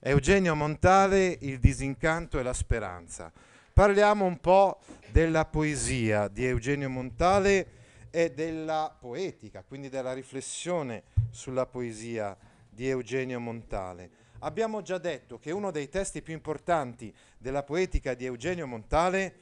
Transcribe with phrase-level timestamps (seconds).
[0.00, 3.32] Eugenio Montale, Il disincanto e la speranza.
[3.72, 4.78] Parliamo un po'
[5.10, 7.66] della poesia di Eugenio Montale
[8.10, 12.36] e della poetica, quindi della riflessione sulla poesia
[12.70, 14.10] di Eugenio Montale.
[14.38, 19.34] Abbiamo già detto che uno dei testi più importanti della poetica di Eugenio Montale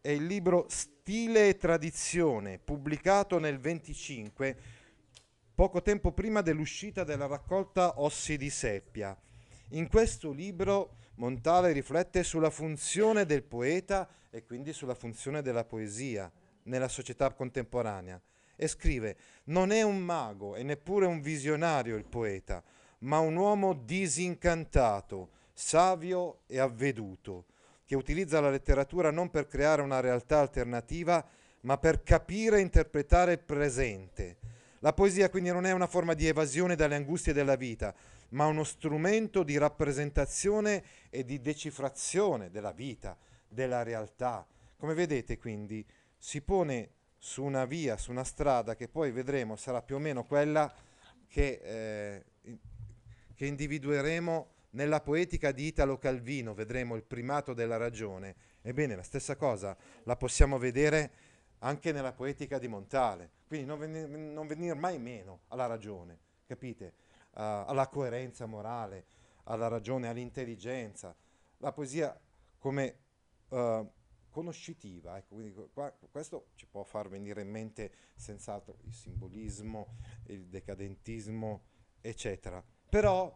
[0.00, 4.56] è il libro Stile e Tradizione, pubblicato nel 25,
[5.56, 9.18] poco tempo prima dell'uscita della raccolta Ossi di Seppia.
[9.72, 16.30] In questo libro Montale riflette sulla funzione del poeta e quindi sulla funzione della poesia
[16.64, 18.18] nella società contemporanea
[18.56, 22.62] e scrive non è un mago e neppure un visionario il poeta,
[23.00, 27.44] ma un uomo disincantato, savio e avveduto,
[27.84, 31.22] che utilizza la letteratura non per creare una realtà alternativa,
[31.62, 34.38] ma per capire e interpretare il presente.
[34.80, 37.92] La poesia quindi non è una forma di evasione dalle angustie della vita,
[38.30, 43.16] ma uno strumento di rappresentazione e di decifrazione della vita,
[43.48, 44.46] della realtà.
[44.76, 45.84] Come vedete quindi
[46.16, 50.24] si pone su una via, su una strada che poi vedremo sarà più o meno
[50.24, 50.72] quella
[51.26, 52.24] che, eh,
[53.34, 58.34] che individueremo nella poetica di Italo Calvino, vedremo il primato della ragione.
[58.62, 61.10] Ebbene, la stessa cosa la possiamo vedere
[61.60, 66.92] anche nella poetica di Montale, quindi non venir, non venir mai meno alla ragione, capite?
[67.40, 69.06] Alla coerenza morale,
[69.44, 71.14] alla ragione, all'intelligenza.
[71.58, 72.18] La poesia
[72.58, 72.98] come
[73.50, 73.86] eh,
[74.28, 79.94] conoscitiva, ecco, quindi qua- questo ci può far venire in mente senz'altro il simbolismo,
[80.26, 81.62] il decadentismo,
[82.00, 82.62] eccetera.
[82.88, 83.32] Però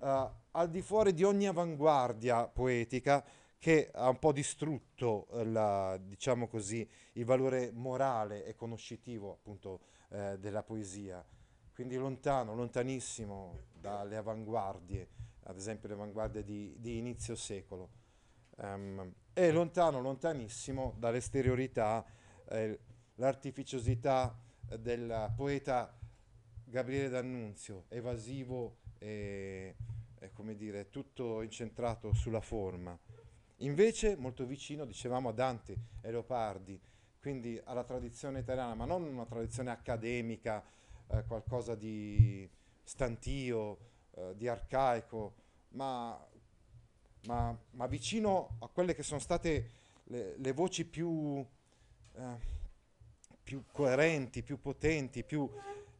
[0.00, 3.24] eh, al di fuori di ogni avanguardia poetica
[3.58, 9.80] che ha un po' distrutto eh, la- diciamo così, il valore morale e conoscitivo appunto
[10.10, 11.24] eh, della poesia.
[11.80, 15.08] Quindi lontano, lontanissimo dalle avanguardie,
[15.44, 17.88] ad esempio le avanguardie di, di inizio secolo.
[18.58, 22.04] Ehm, e lontano, lontanissimo dall'esteriorità,
[22.50, 22.78] eh,
[23.14, 24.38] l'artificiosità
[24.78, 25.98] del poeta
[26.66, 29.74] Gabriele D'Annunzio, evasivo e,
[30.18, 32.94] e, come dire, tutto incentrato sulla forma.
[33.60, 36.78] Invece molto vicino, dicevamo, a Dante e Leopardi,
[37.18, 40.62] quindi alla tradizione italiana, ma non una tradizione accademica,
[41.12, 42.48] eh, qualcosa di
[42.82, 43.78] stantio,
[44.12, 45.34] eh, di arcaico,
[45.70, 46.18] ma,
[47.26, 49.70] ma- ma vicino a quelle che sono state
[50.04, 51.44] le, le voci più,
[52.14, 52.58] eh,
[53.42, 55.48] più coerenti, più potenti, più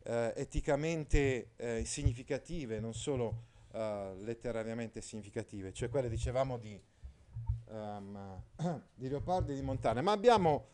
[0.02, 6.76] eh, eticamente eh, significative, non solo letterariamente significative, cioè quelle dicevamo di,
[7.68, 8.42] ehm,
[8.96, 10.66] di Leopardi e di Montane, ma abbiamo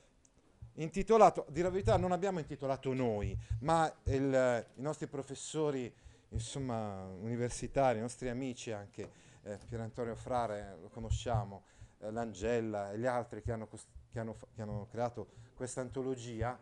[0.76, 5.92] intitolato, a dire la verità non abbiamo intitolato noi, ma il- i nostri professori,
[6.30, 9.10] insomma, universitari, i nostri amici anche,
[9.42, 11.64] eh, Pier Antonio Frare, lo conosciamo,
[12.00, 13.68] eh, l'Angella e gli altri che hanno,
[14.10, 16.58] che hanno che hanno creato questa antologia,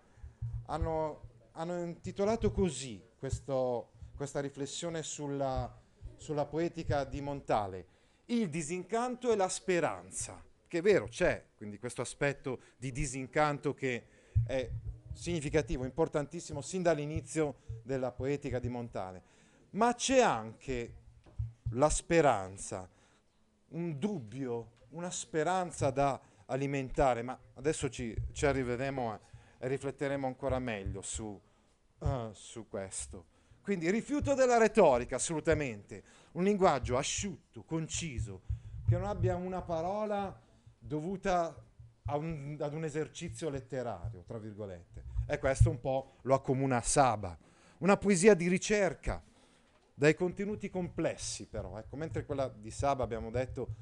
[0.66, 1.20] hanno,
[1.52, 5.72] hanno intitolato così questo- questa riflessione sulla,
[6.16, 7.86] sulla poetica di Montale,
[8.26, 10.42] il disincanto e la speranza,
[10.74, 14.06] che è vero, c'è quindi questo aspetto di disincanto che
[14.44, 14.68] è
[15.12, 19.22] significativo, importantissimo sin dall'inizio della poetica di Montale,
[19.70, 20.94] ma c'è anche
[21.70, 22.90] la speranza,
[23.68, 29.20] un dubbio, una speranza da alimentare, ma adesso ci, ci arriveremo
[29.58, 31.40] e rifletteremo ancora meglio su,
[32.00, 33.26] eh, su questo.
[33.62, 36.02] Quindi rifiuto della retorica, assolutamente,
[36.32, 38.42] un linguaggio asciutto, conciso,
[38.88, 40.42] che non abbia una parola
[40.86, 41.54] dovuta
[42.12, 45.04] un- ad un esercizio letterario, tra virgolette.
[45.26, 47.36] E questo un po' lo accomuna a Saba.
[47.78, 49.22] Una poesia di ricerca,
[49.94, 53.74] dai contenuti complessi però, ecco, mentre quella di Saba abbiamo detto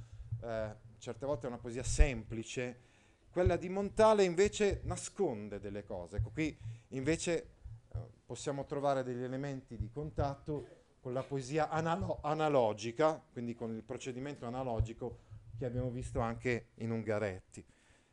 [0.43, 2.91] eh, certe volte è una poesia semplice,
[3.31, 6.19] quella di Montale invece nasconde delle cose.
[6.19, 6.57] Ecco, qui
[6.89, 7.47] invece
[7.89, 13.83] eh, possiamo trovare degli elementi di contatto con la poesia analo- analogica, quindi con il
[13.83, 15.31] procedimento analogico
[15.63, 17.65] che abbiamo visto anche in Ungaretti.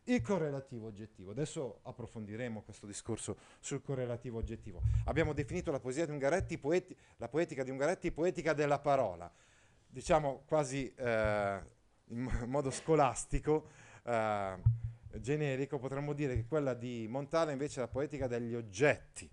[0.03, 1.31] Il correlativo oggettivo.
[1.31, 4.81] Adesso approfondiremo questo discorso sul correlativo oggettivo.
[5.05, 9.31] Abbiamo definito la poesia di Ungaretti, poeti- la poetica di Ungaretti, poetica della parola.
[9.91, 11.59] diciamo quasi eh,
[12.09, 13.69] in mo- modo scolastico,
[14.03, 14.57] eh,
[15.15, 19.27] generico, potremmo dire che quella di Montale invece è la poetica degli oggetti.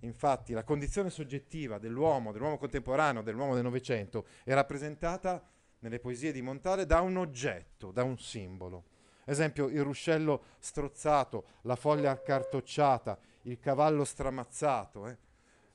[0.00, 5.46] Infatti la condizione soggettiva dell'uomo, dell'uomo contemporaneo, dell'uomo del Novecento è rappresentata
[5.80, 8.84] nelle poesie di Montale da un oggetto, da un simbolo.
[9.24, 15.06] Esempio, il ruscello strozzato, la foglia accartocciata, il cavallo stramazzato.
[15.06, 15.18] eh.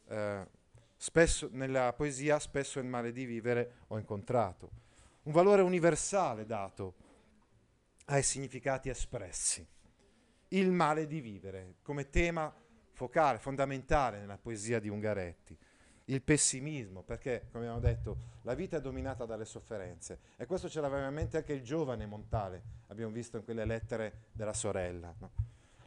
[0.07, 0.47] Eh,
[0.97, 4.71] spesso, nella poesia spesso il male di vivere ho incontrato.
[5.23, 6.95] Un valore universale dato
[8.05, 9.65] ai significati espressi.
[10.49, 12.53] Il male di vivere come tema
[12.91, 15.57] focale, fondamentale nella poesia di Ungaretti.
[16.05, 20.19] Il pessimismo, perché, come abbiamo detto, la vita è dominata dalle sofferenze.
[20.37, 24.27] E questo ce l'aveva in mente anche il giovane Montale, abbiamo visto in quelle lettere
[24.31, 25.13] della sorella.
[25.17, 25.31] no?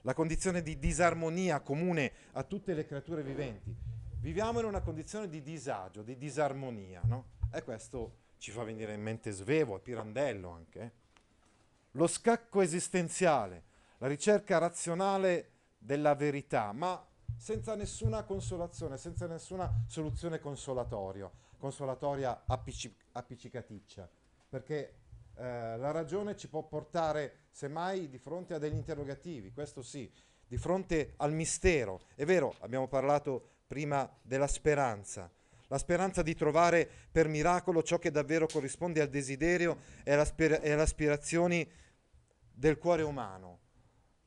[0.03, 3.75] La condizione di disarmonia comune a tutte le creature viventi.
[4.21, 7.37] Viviamo in una condizione di disagio, di disarmonia, no?
[7.53, 10.81] E questo ci fa venire in mente Svevo e Pirandello anche.
[10.81, 10.93] eh.
[11.93, 13.63] Lo scacco esistenziale,
[13.99, 22.95] la ricerca razionale della verità, ma senza nessuna consolazione, senza nessuna soluzione consolatoria, consolatoria appicci-
[23.13, 24.09] appiccicaticcia,
[24.49, 24.95] perché
[25.35, 30.11] eh, la ragione ci può portare semmai di fronte a degli interrogativi, questo sì,
[30.47, 32.01] di fronte al mistero.
[32.15, 35.31] È vero, abbiamo parlato prima della speranza,
[35.69, 40.61] la speranza di trovare per miracolo ciò che davvero corrisponde al desiderio e alle aspira-
[40.61, 41.71] e alle aspirazioni
[42.51, 43.67] del cuore umano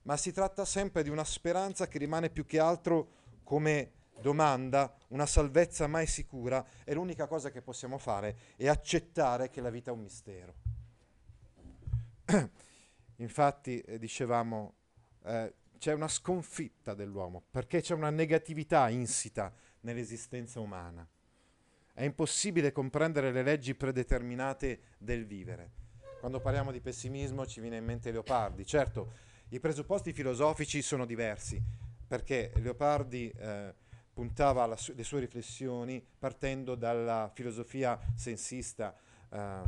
[0.04, 5.26] ma si tratta sempre di una speranza che rimane più che altro come domanda, una
[5.26, 9.94] salvezza mai sicura e l'unica cosa che possiamo fare è accettare che la vita è
[9.94, 10.54] un mistero.
[13.18, 14.76] Infatti, eh, dicevamo,
[15.24, 21.08] eh, c'è una sconfitta dell'uomo perché c'è una negatività insita nell'esistenza umana.
[21.94, 25.80] È impossibile comprendere le leggi predeterminate del vivere.
[26.20, 28.66] Quando parliamo di pessimismo ci viene in mente Leopardi.
[28.66, 29.12] Certo,
[29.54, 31.62] i presupposti filosofici sono diversi,
[32.08, 33.74] perché Leopardi eh,
[34.14, 38.96] puntava su- le sue riflessioni partendo dalla filosofia sensista,
[39.30, 39.62] eh,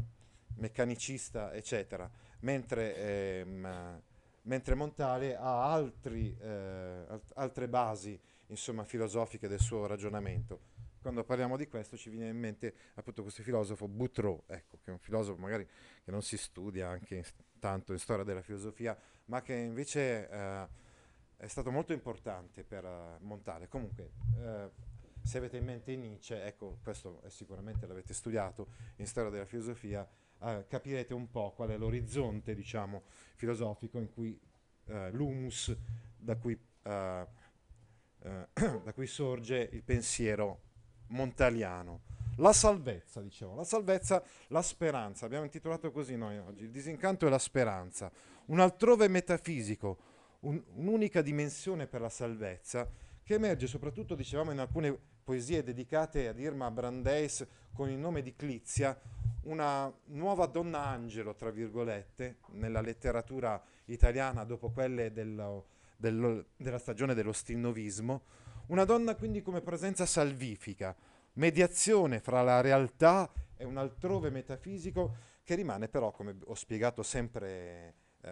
[0.55, 2.09] meccanicista, eccetera,
[2.39, 4.01] mentre, ehm,
[4.43, 10.71] mentre Montale ha altri, eh, alt- altre basi insomma, filosofiche del suo ragionamento.
[11.03, 14.93] Quando parliamo di questo ci viene in mente appunto questo filosofo Boutreau, ecco, che è
[14.93, 15.67] un filosofo magari
[16.01, 17.25] che non si studia anche in-
[17.59, 20.67] tanto in storia della filosofia, ma che invece eh,
[21.35, 23.67] è stato molto importante per eh, Montale.
[23.67, 24.69] Comunque, eh,
[25.21, 30.07] se avete in mente Nietzsche, ecco, questo sicuramente l'avete studiato in storia della filosofia,
[30.41, 33.03] eh, capirete un po' qual è l'orizzonte, diciamo,
[33.35, 34.39] filosofico in cui
[34.85, 35.75] eh, l'humus
[36.15, 37.27] da cui, eh,
[38.23, 40.71] da cui sorge il pensiero
[41.13, 42.01] montaliano.
[42.37, 47.29] La salvezza, diciamo, la salvezza, la speranza, abbiamo intitolato così noi oggi, il disincanto e
[47.29, 48.11] la speranza,
[48.45, 49.97] un altrove metafisico,
[50.41, 52.89] un- un'unica dimensione per la salvezza
[53.23, 58.35] che emerge soprattutto, dicevamo, in alcune poesie dedicate ad Irma Brandeis con il nome di
[58.35, 58.99] Clizia,
[59.43, 67.13] una nuova donna angelo, tra virgolette, nella letteratura italiana dopo quelle dello- dello- della stagione
[67.13, 68.23] dello stilnovismo,
[68.67, 70.95] una donna quindi come presenza salvifica,
[71.33, 77.95] mediazione fra la realtà e un altrove metafisico che rimane però, come ho spiegato sempre
[78.21, 78.31] eh,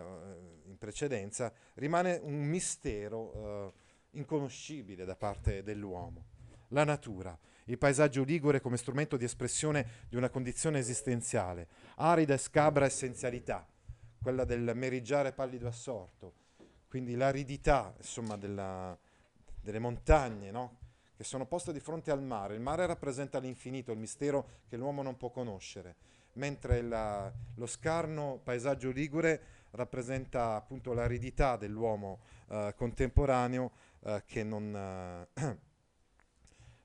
[0.66, 3.74] in precedenza, rimane un mistero eh,
[4.12, 6.26] inconoscibile da parte dell'uomo.
[6.70, 12.38] La natura, il paesaggio ligure come strumento di espressione di una condizione esistenziale, arida e
[12.38, 13.68] scabra essenzialità,
[14.22, 16.34] quella del meriggiare pallido assorto,
[16.88, 18.98] quindi l'aridità insomma, della-
[19.62, 20.78] delle montagne, no?
[21.16, 22.56] che sono poste di fronte al mare.
[22.56, 25.96] Il mare rappresenta l'infinito, il mistero che l'uomo non può conoscere,
[26.34, 33.72] mentre la- lo scarno paesaggio ligure rappresenta appunto l'aridità dell'uomo eh, contemporaneo
[34.04, 35.28] eh, che non eh,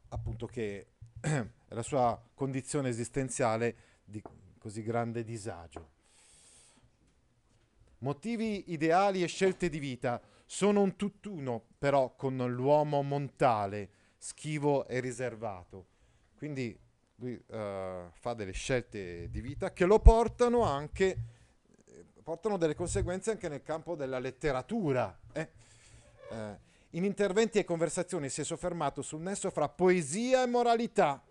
[0.09, 0.87] appunto che
[1.69, 4.23] la sua condizione esistenziale di
[4.59, 5.95] così grande disagio.
[7.99, 15.01] Motivi ideali e scelte di vita sono un tutt'uno però con l'uomo montale, schivo e
[15.01, 15.87] riservato.
[16.37, 16.79] Quindi
[17.17, 21.19] lui eh, fa delle scelte di vita che lo portano anche,
[21.85, 25.19] eh, portano delle conseguenze anche nel campo della letteratura.
[25.33, 25.49] eh.
[26.31, 31.23] Eh, in interventi e conversazioni si è soffermato sul nesso fra poesia e moralità.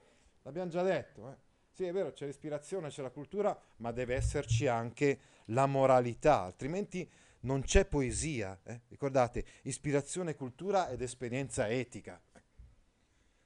[0.44, 1.30] L'abbiamo già detto.
[1.30, 1.36] eh.
[1.72, 7.10] Sì, è vero, c'è l'ispirazione, c'è la cultura, ma deve esserci anche la moralità, altrimenti
[7.46, 8.60] non c'è poesia.
[8.64, 8.82] eh.
[8.90, 12.22] Ricordate, ispirazione, cultura ed esperienza etica.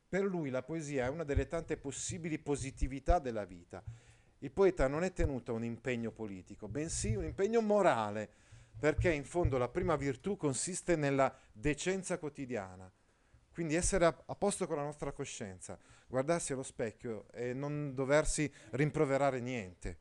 [0.09, 3.83] Per lui la poesia è una delle tante possibili positività della vita.
[4.39, 8.29] Il poeta non è tenuto a un impegno politico, bensì un impegno morale,
[8.79, 12.91] perché in fondo la prima virtù consiste nella decenza quotidiana.
[13.51, 15.77] Quindi essere a, a posto con la nostra coscienza,
[16.07, 19.97] guardarsi allo specchio e non doversi rimproverare niente.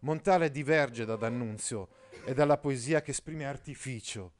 [0.00, 1.88] Montale diverge da D'Annunzio
[2.24, 4.32] e dalla poesia che esprime artificio.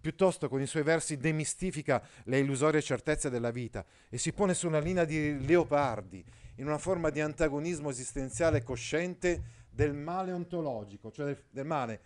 [0.00, 4.66] Piuttosto con i suoi versi demistifica le illusorie certezze della vita e si pone su
[4.66, 6.24] una linea di leopardi,
[6.56, 12.00] in una forma di antagonismo esistenziale cosciente del male ontologico, cioè del, del male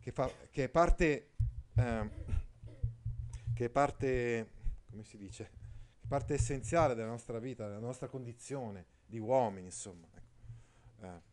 [0.00, 1.30] che, fa, che è parte,
[1.74, 2.10] eh,
[3.54, 4.50] che è parte,
[4.90, 5.50] come si dice,
[6.06, 10.06] parte essenziale della nostra vita, della nostra condizione di uomini, insomma.
[11.00, 11.27] Eh,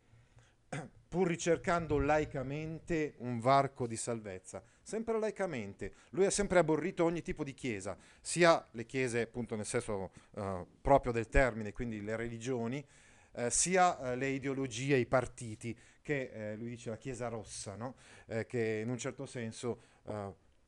[1.16, 5.94] pur ricercando laicamente un varco di salvezza, sempre laicamente.
[6.10, 10.66] Lui ha sempre aborrito ogni tipo di chiesa, sia le chiese appunto nel senso eh,
[10.78, 12.86] proprio del termine, quindi le religioni,
[13.32, 17.94] eh, sia eh, le ideologie, i partiti, che eh, lui dice la chiesa rossa, no?
[18.26, 19.94] Eh, che in un certo senso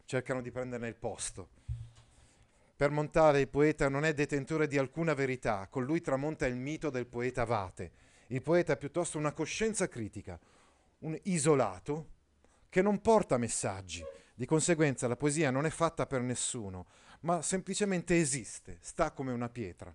[0.06, 1.50] cercano di prenderne il posto.
[2.74, 6.88] Per Montale il poeta non è detentore di alcuna verità, con lui tramonta il mito
[6.88, 8.06] del poeta Vate.
[8.28, 10.38] Il poeta è piuttosto una coscienza critica,
[11.00, 12.16] un isolato
[12.68, 14.04] che non porta messaggi.
[14.34, 16.86] Di conseguenza la poesia non è fatta per nessuno,
[17.20, 19.94] ma semplicemente esiste, sta come una pietra.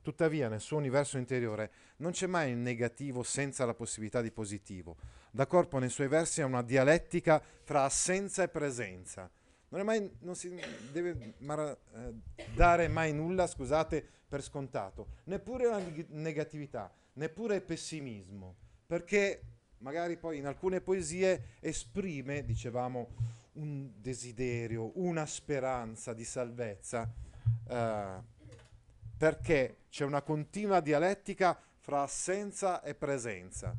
[0.00, 4.96] Tuttavia nel suo universo interiore non c'è mai il negativo senza la possibilità di positivo.
[5.30, 9.30] Da corpo nei suoi versi è una dialettica fra assenza e presenza.
[9.68, 10.58] Non, mai, non si
[10.90, 12.14] deve mara- eh,
[12.54, 18.56] dare mai nulla, scusate, per scontato, neppure la neg- negatività, neppure pessimismo,
[18.86, 19.42] perché
[19.78, 27.12] magari poi in alcune poesie esprime, dicevamo, un desiderio, una speranza di salvezza,
[27.68, 28.22] eh,
[29.16, 33.74] perché c'è una continua dialettica fra assenza e presenza.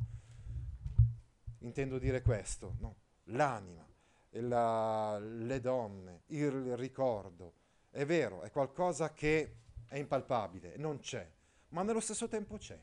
[1.60, 2.96] Intendo dire questo, no?
[3.24, 3.86] l'anima,
[4.30, 7.54] la- le donne, il ricordo.
[7.90, 9.56] È vero, è qualcosa che
[9.86, 11.26] è impalpabile, non c'è,
[11.68, 12.78] ma nello stesso tempo c'è.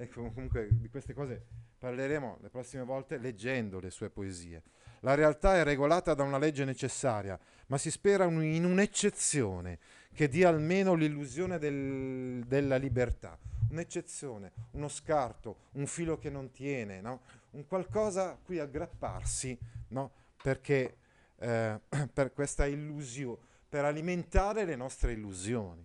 [0.00, 1.44] Ecco, comunque di queste cose
[1.76, 4.62] parleremo le prossime volte leggendo le sue poesie.
[5.00, 7.36] La realtà è regolata da una legge necessaria,
[7.66, 9.80] ma si spera un- in un'eccezione
[10.14, 13.36] che dia almeno l'illusione del- della libertà.
[13.70, 17.22] Un'eccezione, uno scarto, un filo che non tiene, no?
[17.50, 20.12] un qualcosa a cui aggrapparsi, no?
[20.40, 20.96] perché
[21.40, 21.80] eh,
[22.12, 23.38] per questa illusione,
[23.68, 25.84] per alimentare le nostre illusioni.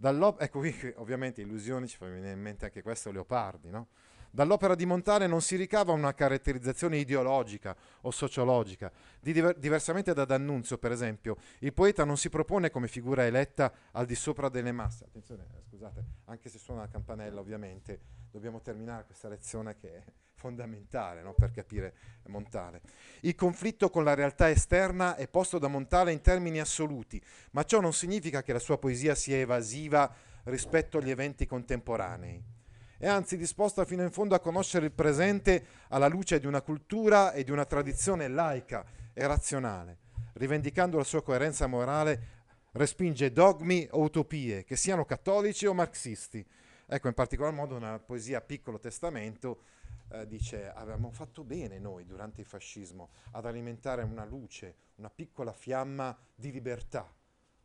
[0.00, 3.88] Dall'op- ecco qui ovviamente illusioni ci fa venire in mente anche questo Leopardi, no?
[4.30, 8.90] Dall'opera di Montale non si ricava una caratterizzazione ideologica o sociologica.
[9.20, 13.70] Di diver- diversamente da D'Annunzio, per esempio, il poeta non si propone come figura eletta
[13.90, 15.04] al di sopra delle masse.
[15.04, 20.02] Attenzione, eh, scusate, anche se suona la campanella, ovviamente dobbiamo terminare questa lezione che
[20.40, 21.94] fondamentale no, per capire
[22.26, 22.80] Montale.
[23.20, 27.20] Il conflitto con la realtà esterna è posto da Montale in termini assoluti,
[27.50, 30.10] ma ciò non significa che la sua poesia sia evasiva
[30.44, 32.58] rispetto agli eventi contemporanei
[33.00, 37.32] è anzi disposta fino in fondo a conoscere il presente alla luce di una cultura
[37.32, 39.96] e di una tradizione laica e razionale.
[40.34, 42.40] Rivendicando la sua coerenza morale,
[42.72, 46.46] respinge dogmi o utopie, che siano cattolici o marxisti.
[46.86, 49.62] Ecco, in particolar modo nella poesia Piccolo Testamento
[50.12, 55.52] eh, dice avevamo fatto bene noi durante il fascismo ad alimentare una luce, una piccola
[55.52, 57.10] fiamma di libertà,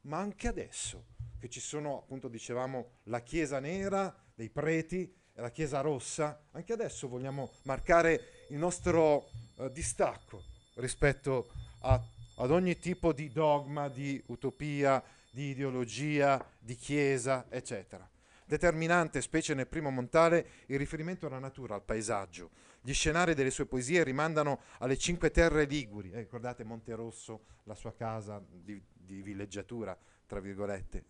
[0.01, 1.05] ma anche adesso
[1.39, 6.73] che ci sono, appunto dicevamo, la Chiesa nera dei preti e la Chiesa rossa, anche
[6.73, 10.41] adesso vogliamo marcare il nostro eh, distacco
[10.75, 12.01] rispetto a-
[12.37, 18.09] ad ogni tipo di dogma, di utopia, di ideologia, di Chiesa, eccetera.
[18.47, 22.51] Determinante, specie nel primo Montale, il riferimento alla natura, al paesaggio.
[22.79, 26.11] Gli scenari delle sue poesie rimandano alle cinque terre liguri.
[26.11, 29.97] Eh, ricordate Monterosso, la sua casa di, di villeggiatura,
[30.27, 31.05] tra virgolette,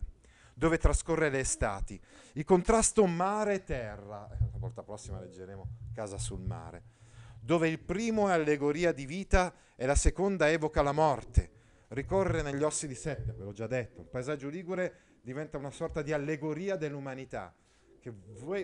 [0.54, 2.00] dove trascorre le estati.
[2.32, 4.30] Il contrasto mare-terra.
[4.32, 6.82] Eh, la volta prossima leggeremo Casa sul mare.
[7.38, 11.50] Dove il primo è allegoria di vita e la seconda evoca la morte.
[11.88, 14.00] Ricorrere negli ossi di Seppia, ve l'ho già detto.
[14.00, 17.52] Il paesaggio ligure diventa una sorta di allegoria dell'umanità,
[17.98, 18.12] che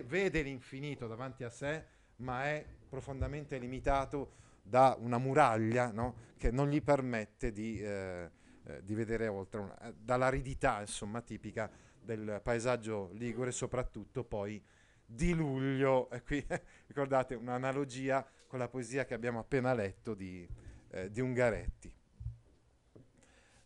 [0.05, 1.85] vede l'infinito davanti a sé,
[2.17, 6.15] ma è profondamente limitato da una muraglia no?
[6.37, 8.31] che non gli permette di, eh,
[8.63, 11.69] eh, di vedere oltre, una- eh, dall'aridità insomma tipica
[12.01, 14.63] del paesaggio ligure, soprattutto poi
[15.05, 16.09] di luglio.
[16.11, 16.45] E qui
[16.87, 20.47] ricordate un'analogia con la poesia che abbiamo appena letto di,
[20.91, 21.93] eh, di Ungaretti.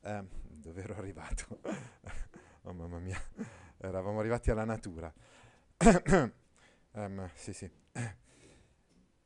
[0.02, 1.60] Eh, dove ero arrivato?
[2.68, 3.22] oh mamma mia.
[3.80, 5.12] eravamo arrivati alla natura.
[6.94, 7.70] Ehm, sì, sì.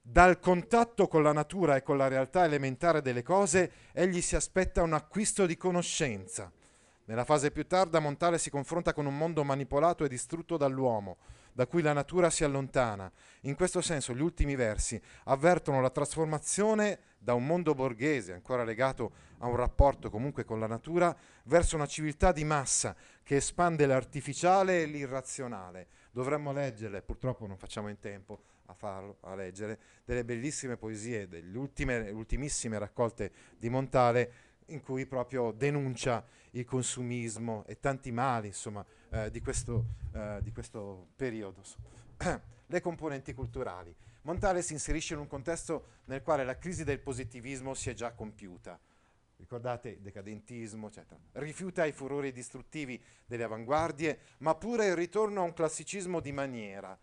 [0.01, 4.81] Dal contatto con la natura e con la realtà elementare delle cose, egli si aspetta
[4.81, 6.51] un acquisto di conoscenza.
[7.05, 11.19] Nella fase più tarda, Montale si confronta con un mondo manipolato e distrutto dall'uomo,
[11.53, 13.12] da cui la natura si allontana.
[13.41, 19.12] In questo senso, gli ultimi versi avvertono la trasformazione da un mondo borghese, ancora legato
[19.39, 24.81] a un rapporto comunque con la natura, verso una civiltà di massa che espande l'artificiale
[24.81, 25.88] e l'irrazionale.
[26.12, 31.58] Dovremmo leggerle, purtroppo non facciamo in tempo a farlo, a leggere, delle bellissime poesie, delle
[31.58, 34.31] ultime, ultimissime raccolte di Montale
[34.72, 40.51] in cui proprio denuncia il consumismo e tanti mali insomma, eh, di, questo, eh, di
[40.51, 41.62] questo periodo.
[42.66, 43.94] Le componenti culturali.
[44.24, 48.12] Montale si inserisce in un contesto nel quale la crisi del positivismo si è già
[48.12, 48.80] compiuta.
[49.38, 51.20] Ricordate decadentismo, eccetera.
[51.34, 56.98] Rifiuta i furori distruttivi delle avanguardie, ma pure il ritorno a un classicismo di maniera.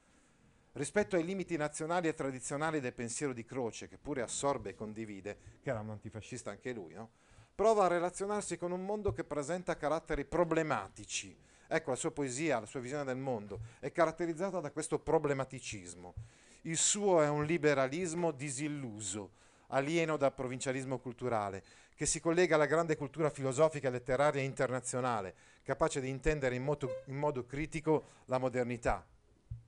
[0.72, 5.38] Rispetto ai limiti nazionali e tradizionali del pensiero di Croce, che pure assorbe e condivide,
[5.60, 7.10] che era un antifascista anche lui, no?
[7.58, 11.36] Prova a relazionarsi con un mondo che presenta caratteri problematici.
[11.66, 16.14] Ecco, la sua poesia, la sua visione del mondo è caratterizzata da questo problematicismo.
[16.62, 19.32] Il suo è un liberalismo disilluso,
[19.70, 21.64] alieno dal provincialismo culturale,
[21.96, 25.34] che si collega alla grande cultura filosofica e letteraria internazionale,
[25.64, 29.04] capace di intendere in modo, in modo critico la modernità,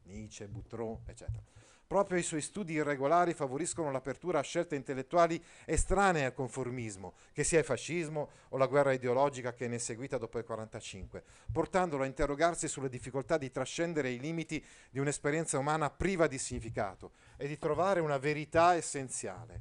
[0.04, 1.42] Nietzsche, Boutron, eccetera.
[1.90, 7.58] Proprio i suoi studi irregolari favoriscono l'apertura a scelte intellettuali estranee al conformismo, che sia
[7.58, 12.06] il fascismo o la guerra ideologica che ne è seguita dopo il 1945, portandolo a
[12.06, 17.58] interrogarsi sulle difficoltà di trascendere i limiti di un'esperienza umana priva di significato e di
[17.58, 19.60] trovare una verità essenziale.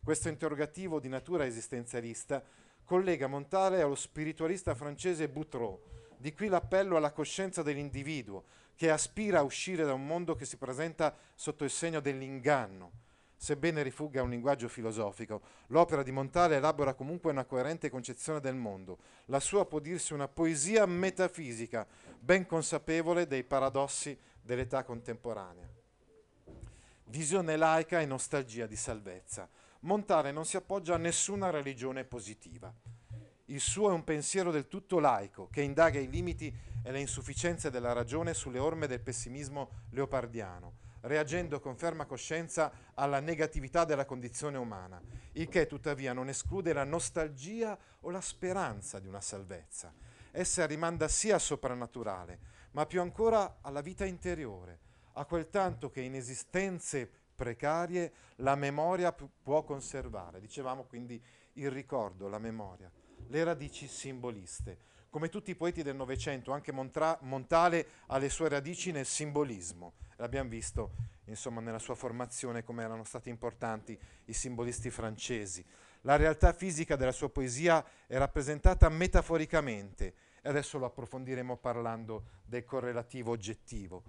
[0.00, 2.40] Questo interrogativo di natura esistenzialista
[2.84, 5.76] collega Montale allo spiritualista francese Boutron,
[6.18, 10.56] di qui l'appello alla coscienza dell'individuo, che aspira a uscire da un mondo che si
[10.56, 13.02] presenta sotto il segno dell'inganno.
[13.36, 18.98] Sebbene rifugga un linguaggio filosofico, l'opera di Montale elabora comunque una coerente concezione del mondo.
[19.26, 21.86] La sua può dirsi una poesia metafisica,
[22.18, 25.68] ben consapevole dei paradossi dell'età contemporanea.
[27.04, 29.48] Visione laica e nostalgia di salvezza.
[29.80, 32.72] Montale non si appoggia a nessuna religione positiva.
[33.48, 36.50] Il suo è un pensiero del tutto laico, che indaga i limiti
[36.82, 43.20] e le insufficienze della ragione sulle orme del pessimismo leopardiano, reagendo con ferma coscienza alla
[43.20, 44.98] negatività della condizione umana,
[45.32, 49.92] il che tuttavia non esclude la nostalgia o la speranza di una salvezza.
[50.30, 52.38] Essa rimanda sia al soprannaturale,
[52.70, 54.78] ma più ancora alla vita interiore,
[55.12, 60.40] a quel tanto che in esistenze precarie la memoria pu- può conservare.
[60.40, 61.22] Dicevamo quindi
[61.54, 62.90] il ricordo, la memoria
[63.28, 64.78] le radici simboliste.
[65.10, 69.92] Come tutti i poeti del Novecento, anche Montra- Montale ha le sue radici nel simbolismo.
[70.16, 70.90] L'abbiamo visto,
[71.26, 75.64] insomma, nella sua formazione come erano stati importanti i simbolisti francesi.
[76.02, 82.64] La realtà fisica della sua poesia è rappresentata metaforicamente e adesso lo approfondiremo parlando del
[82.64, 84.02] correlativo oggettivo.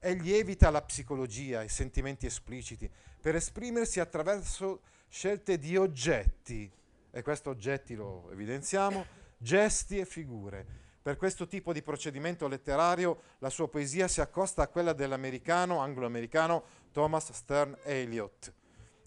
[0.00, 6.70] Egli evita la psicologia, i sentimenti espliciti, per esprimersi attraverso scelte di oggetti,
[7.10, 9.04] e questo oggetti lo evidenziamo,
[9.36, 10.66] gesti e figure.
[11.00, 16.64] Per questo tipo di procedimento letterario la sua poesia si accosta a quella dell'americano, anglo-americano
[16.92, 18.52] Thomas Stern Eliot.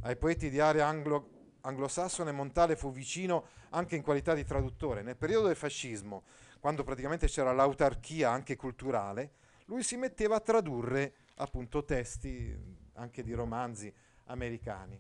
[0.02, 1.30] Ai poeti di area anglo-
[1.62, 5.04] anglosassone Montale fu vicino anche in qualità di traduttore.
[5.04, 6.24] Nel periodo del fascismo,
[6.60, 9.34] quando praticamente c'era l'autarchia anche culturale,
[9.66, 12.58] lui si metteva a tradurre appunto testi
[12.94, 13.94] anche di romanzi
[14.26, 15.00] americani.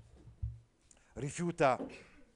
[1.13, 1.79] Rifiuta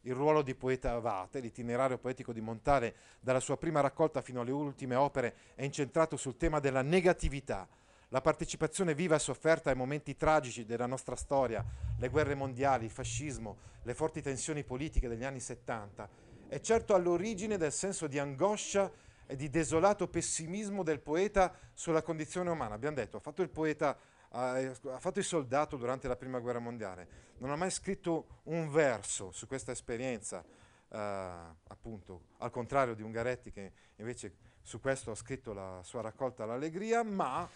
[0.05, 4.51] il ruolo di poeta avate, l'itinerario poetico di Montale dalla sua prima raccolta fino alle
[4.51, 7.67] ultime opere è incentrato sul tema della negatività,
[8.09, 11.65] la partecipazione viva e sofferta ai momenti tragici della nostra storia,
[11.97, 16.07] le guerre mondiali, il fascismo, le forti tensioni politiche degli anni 70,
[16.47, 18.91] è certo all'origine del senso di angoscia
[19.25, 22.75] e di desolato pessimismo del poeta sulla condizione umana.
[22.75, 23.97] Abbiamo detto, ha fatto il poeta,
[24.29, 27.07] ha, fatto il soldato durante la prima guerra mondiale,
[27.37, 30.43] non ha mai scritto un verso su questa esperienza,
[30.89, 36.45] eh, appunto, al contrario di Ungaretti che invece su questo ha scritto la sua raccolta
[36.45, 37.47] L'Allegria, ma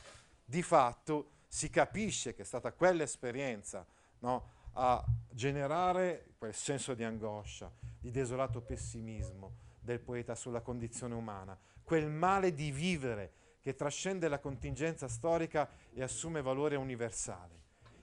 [0.45, 3.85] di fatto si capisce che è stata quell'esperienza
[4.19, 11.57] no, a generare quel senso di angoscia, di desolato pessimismo del poeta sulla condizione umana,
[11.83, 13.33] quel male di vivere
[13.69, 17.57] che trascende la contingenza storica e assume valore universale.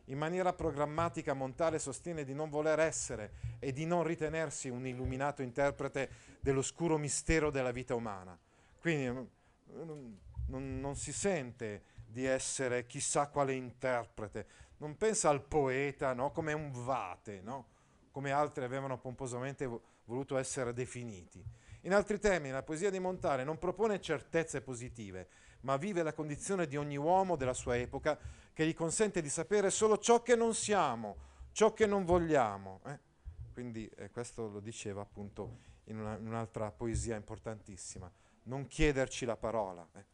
[0.07, 5.43] In maniera programmatica Montale sostiene di non voler essere e di non ritenersi un illuminato
[5.43, 8.39] interprete dell'oscuro mistero della vita umana.
[8.79, 10.13] Quindi mm,
[10.47, 16.31] non, non si sente di essere chissà quale interprete, non pensa al poeta no?
[16.31, 17.67] come un vate, no?
[18.13, 21.45] come altri avevano pomposamente vo- voluto essere definiti.
[21.87, 25.29] In altri termini, la poesia di Montale non propone certezze positive,
[25.61, 28.19] ma vive la condizione di ogni uomo della sua epoca
[28.53, 31.17] che gli consente di sapere solo ciò che non siamo,
[31.53, 32.81] ciò che non vogliamo.
[32.87, 32.99] eh.
[33.53, 38.11] Quindi eh, questo lo diceva appunto in, una- in un'altra poesia importantissima,
[38.45, 39.87] non chiederci la parola.
[39.95, 40.05] eh.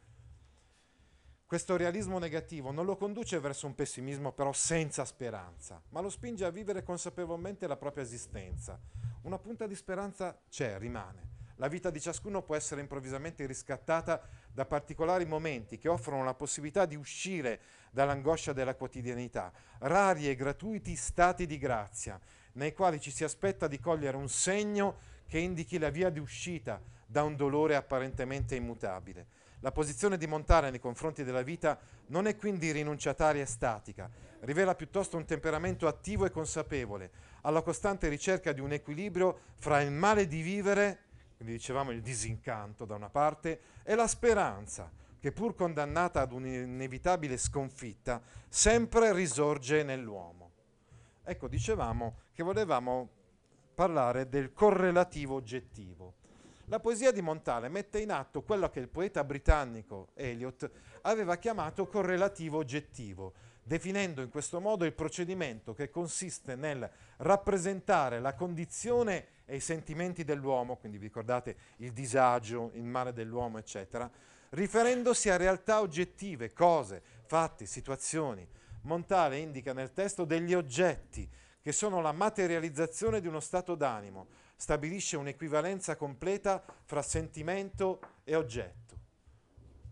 [1.47, 6.47] Questo realismo negativo non lo conduce verso un pessimismo però senza speranza, ma lo spinge
[6.47, 8.81] a vivere consapevolmente la propria esistenza.
[9.23, 11.32] Una punta di speranza c'è, rimane.
[11.63, 14.21] La vita di ciascuno può essere improvvisamente riscattata
[14.53, 17.61] da particolari momenti che offrono la possibilità di uscire
[17.93, 22.19] dall'angoscia della quotidianità, rari e gratuiti stati di grazia,
[22.55, 24.97] nei quali ci si aspetta di cogliere un segno
[25.29, 29.27] che indichi la via di uscita da un dolore apparentemente immutabile.
[29.61, 34.75] La posizione di Montale nei confronti della vita non è quindi rinunciataria e statica, rivela
[34.75, 40.27] piuttosto un temperamento attivo e consapevole, alla costante ricerca di un equilibrio fra il male
[40.27, 41.11] di vivere,
[41.43, 47.37] quindi dicevamo il disincanto da una parte, e la speranza, che pur condannata ad un'inevitabile
[47.37, 50.51] sconfitta, sempre risorge nell'uomo.
[51.25, 53.09] Ecco, dicevamo che volevamo
[53.75, 56.15] parlare del correlativo oggettivo.
[56.67, 60.71] La poesia di Montale mette in atto quello che il poeta britannico Eliot
[61.03, 68.35] aveva chiamato correlativo oggettivo, definendo in questo modo il procedimento che consiste nel rappresentare la
[68.35, 74.11] condizione e i sentimenti dell'uomo, quindi vi ricordate il disagio, il male dell'uomo, eccetera,
[74.51, 78.47] riferendosi a realtà oggettive, cose, fatti, situazioni.
[78.83, 81.29] Montale indica nel testo degli oggetti
[81.61, 88.81] che sono la materializzazione di uno stato d'animo, stabilisce un'equivalenza completa fra sentimento e oggetto.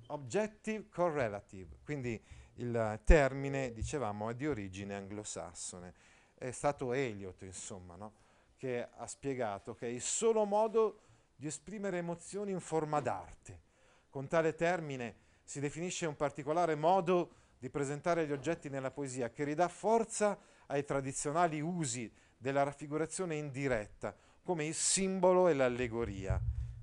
[0.09, 2.21] Objective correlative, quindi
[2.61, 5.95] il termine, dicevamo, è di origine anglosassone.
[6.35, 8.13] È stato Eliot, insomma, no?
[8.57, 11.01] che ha spiegato che è il solo modo
[11.35, 13.69] di esprimere emozioni in forma d'arte.
[14.11, 19.45] Con tale termine si definisce un particolare modo di presentare gli oggetti nella poesia che
[19.45, 26.41] ridà forza ai tradizionali usi della raffigurazione indiretta, come il simbolo e l'allegoria.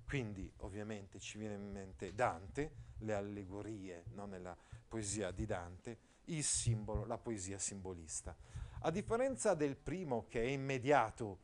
[0.07, 4.25] Quindi, ovviamente, ci viene in mente Dante, le allegorie no?
[4.25, 4.55] nella
[4.87, 8.33] poesia di Dante, il simbolo, la poesia simbolista.
[8.79, 11.39] A differenza del primo che è immediato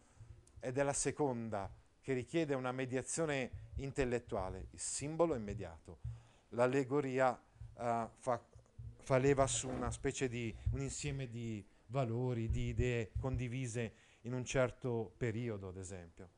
[0.62, 6.00] e della seconda che richiede una mediazione intellettuale, il simbolo è immediato,
[6.50, 7.38] l'allegoria
[7.78, 8.42] eh, fa,
[9.02, 14.46] fa leva su una specie di un insieme di valori, di idee condivise in un
[14.46, 16.30] certo periodo, ad esempio.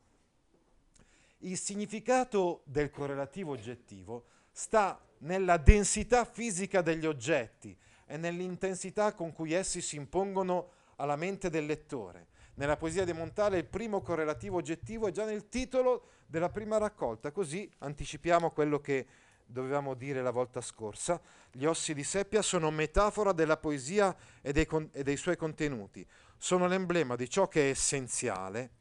[1.46, 7.78] Il significato del correlativo oggettivo sta nella densità fisica degli oggetti
[8.08, 12.30] e nell'intensità con cui essi si impongono alla mente del lettore.
[12.56, 17.32] Nella poesia di Montale il primo correlativo oggettivo è già nel titolo della prima raccolta,
[17.32, 19.06] così anticipiamo quello che
[19.46, 21.22] dovevamo dire la volta scorsa.
[21.52, 26.04] Gli ossi di seppia sono metafora della poesia e dei, con- e dei suoi contenuti,
[26.40, 28.72] sono l'emblema di ciò che è essenziale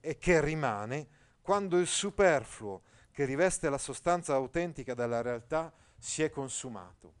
[0.00, 1.14] e che rimane
[1.46, 2.82] quando il superfluo
[3.12, 7.12] che riveste la sostanza autentica della realtà si è consumato.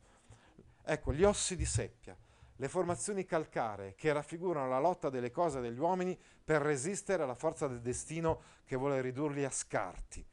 [0.82, 2.16] Ecco, gli ossi di seppia,
[2.56, 7.36] le formazioni calcaree che raffigurano la lotta delle cose e degli uomini per resistere alla
[7.36, 10.26] forza del destino che vuole ridurli a scarti.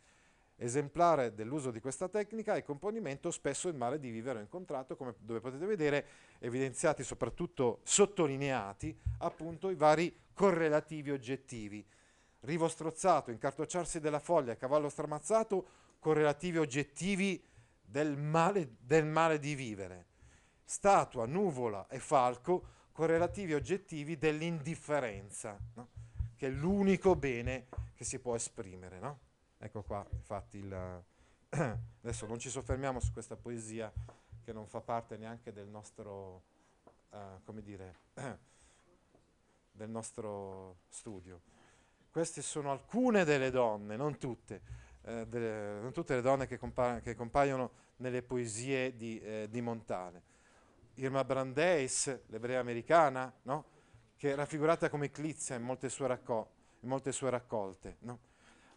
[0.55, 5.13] Esemplare dell'uso di questa tecnica è il componimento spesso il male di vivere incontrato, come
[5.19, 6.07] dove potete vedere
[6.39, 11.85] evidenziati soprattutto sottolineati appunto i vari correlativi oggettivi.
[12.43, 15.67] Rivo strozzato, incartocciarsi della foglia, cavallo stramazzato,
[15.99, 17.41] correlativi oggettivi
[17.81, 20.07] del male, del male di vivere.
[20.65, 25.87] Statua, nuvola e falco, correlativi oggettivi dell'indifferenza, no?
[26.35, 28.99] che è l'unico bene che si può esprimere.
[28.99, 29.19] No?
[29.57, 31.03] Ecco qua, infatti, il,
[32.01, 33.89] adesso non ci soffermiamo su questa poesia
[34.43, 36.43] che non fa parte neanche del nostro,
[37.11, 37.95] eh, come dire,
[39.71, 41.39] del nostro studio.
[42.13, 44.61] Queste sono alcune delle donne, non tutte,
[45.01, 49.61] eh, delle- non tutte le donne che, compa- che compaiono nelle poesie di, eh, di
[49.61, 50.21] Montale.
[50.97, 53.65] Irma Brandeis, l'ebrea americana, no?
[54.15, 58.19] che è raffigurata come Clizia in molte sue, racco- in molte sue raccolte, no?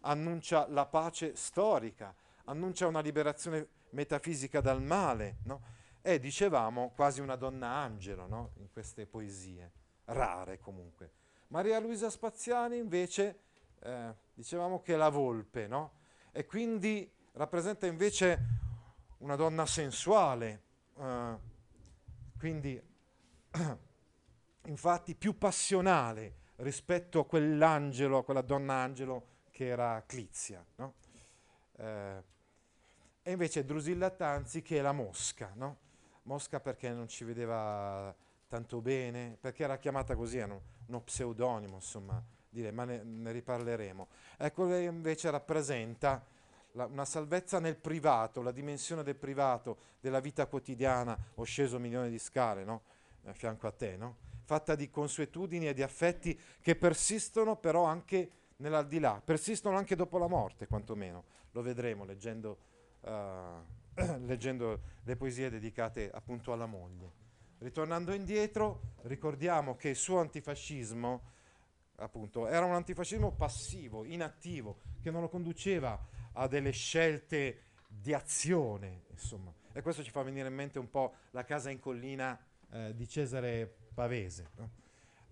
[0.01, 5.61] annuncia la pace storica, annuncia una liberazione metafisica dal male, no?
[6.01, 8.53] è, dicevamo, quasi una donna angelo no?
[8.61, 9.71] in queste poesie,
[10.07, 11.25] rare comunque.
[11.49, 13.41] Maria Luisa Spaziani invece,
[13.81, 15.93] eh, dicevamo che è la volpe, no?
[16.33, 18.39] e quindi rappresenta invece
[19.19, 20.63] una donna sensuale,
[20.99, 21.37] eh,
[22.39, 22.83] quindi
[24.67, 30.65] infatti più passionale rispetto a quell'angelo, a quella donna angelo che era Clizia.
[30.77, 30.95] No?
[31.77, 32.23] Eh,
[33.23, 35.79] e invece Drusilla Tanzi che è la mosca, no?
[36.23, 38.15] mosca perché non ci vedeva
[38.49, 44.09] tanto bene, perché era chiamata così, era uno, pseudonimo, insomma, direi, ma ne, ne, riparleremo.
[44.39, 46.25] Ecco, lei invece rappresenta
[46.73, 52.11] la, una salvezza nel privato, la dimensione del privato, della vita quotidiana, ho sceso milioni
[52.11, 52.83] di scale, no?
[53.25, 54.17] A fianco a te, no?
[54.45, 60.29] Fatta di consuetudini e di affetti che persistono però anche nell'aldilà, persistono anche dopo la
[60.29, 61.25] morte, quantomeno.
[61.51, 62.59] Lo vedremo leggendo,
[63.01, 63.11] uh,
[64.25, 67.26] leggendo le poesie dedicate appunto alla moglie.
[67.67, 71.23] Ritornando indietro, ricordiamo che il suo antifascismo,
[71.97, 76.01] appunto, era un antifascismo passivo, inattivo, che non lo conduceva
[76.35, 79.53] a delle scelte di azione, insomma.
[79.73, 82.39] E questo ci fa venire in mente un po' la casa in collina
[82.71, 84.51] eh, di Cesare Pavese.
[84.55, 84.71] No?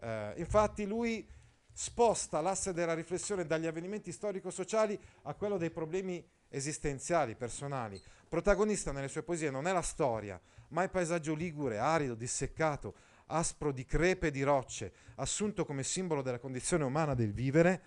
[0.00, 1.24] Eh, infatti lui
[1.72, 8.02] sposta l'asse della riflessione dagli avvenimenti storico-sociali a quello dei problemi esistenziali, personali.
[8.28, 10.40] Protagonista nelle sue poesie non è la storia,
[10.74, 12.94] ma il paesaggio ligure, arido, disseccato,
[13.26, 17.82] aspro di crepe e di rocce, assunto come simbolo della condizione umana del vivere,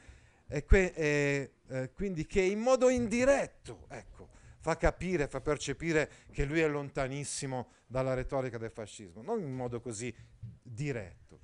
[0.48, 6.46] e, que- e eh, quindi che in modo indiretto, ecco, fa capire, fa percepire che
[6.46, 10.14] lui è lontanissimo dalla retorica del fascismo, non in modo così
[10.62, 11.40] diretto.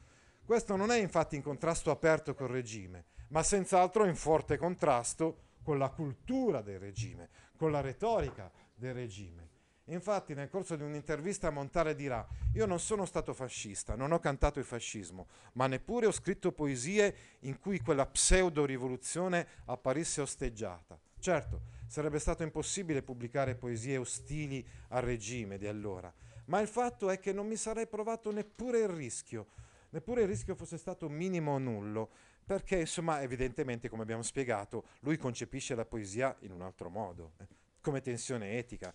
[0.45, 5.77] Questo non è infatti in contrasto aperto col regime, ma senz'altro in forte contrasto con
[5.77, 9.52] la cultura del regime, con la retorica del regime.
[9.87, 14.59] Infatti nel corso di un'intervista Montale dirà io non sono stato fascista, non ho cantato
[14.59, 20.97] il fascismo, ma neppure ho scritto poesie in cui quella pseudo-rivoluzione apparisse osteggiata.
[21.19, 26.13] Certo, sarebbe stato impossibile pubblicare poesie ostili al regime di allora,
[26.45, 29.47] ma il fatto è che non mi sarei provato neppure il rischio,
[29.89, 32.09] neppure il rischio fosse stato minimo o nullo,
[32.45, 37.47] perché insomma evidentemente, come abbiamo spiegato, lui concepisce la poesia in un altro modo, eh,
[37.81, 38.93] come tensione etica,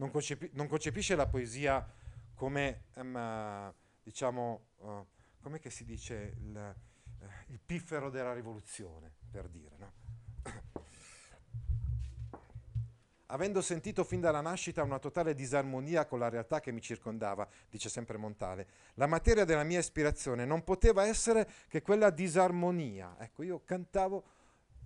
[0.00, 1.86] non, concepi- non, concepisce la poesia
[2.34, 5.06] come, um, diciamo, uh,
[5.42, 6.74] come si dice, il,
[7.18, 9.92] uh, il, piffero della rivoluzione, per dire, no?
[13.26, 17.90] Avendo sentito fin dalla nascita una totale disarmonia con la realtà che mi circondava, dice
[17.90, 23.16] sempre Montale, la materia della mia ispirazione non poteva essere che quella disarmonia.
[23.18, 24.24] Ecco, io cantavo,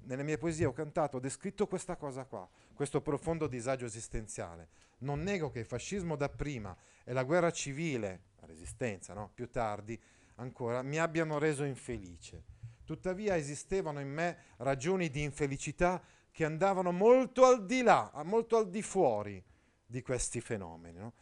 [0.03, 4.69] nelle mie poesie ho cantato, ho descritto questa cosa qua, questo profondo disagio esistenziale.
[4.99, 9.31] Non nego che il fascismo dapprima e la guerra civile, la resistenza, no?
[9.33, 10.01] più tardi
[10.37, 12.45] ancora, mi abbiano reso infelice.
[12.85, 18.69] Tuttavia esistevano in me ragioni di infelicità che andavano molto al di là, molto al
[18.69, 19.43] di fuori
[19.87, 20.99] di questi fenomeni.
[20.99, 21.13] No?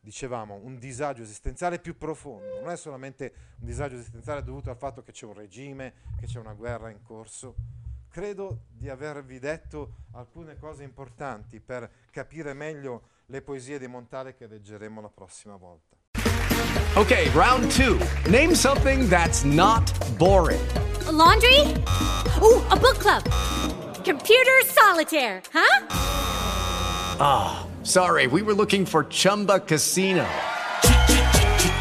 [0.00, 5.02] Dicevamo, un disagio esistenziale più profondo, non è solamente un disagio esistenziale dovuto al fatto
[5.02, 7.54] che c'è un regime, che c'è una guerra in corso.
[8.14, 14.46] Credo di avervi detto alcune cose importanti per capire meglio le poesie di Montale che
[14.46, 15.96] leggeremo la prossima volta.
[16.94, 17.98] Ok, round two.
[18.30, 19.82] Name something that's not
[20.16, 20.64] boring.
[21.08, 21.58] A laundry?
[22.40, 23.24] Ooh, a book club.
[24.04, 25.86] Computer solitaire, huh?
[27.18, 30.24] Ah, oh, sorry, we were looking for Chumba Casino.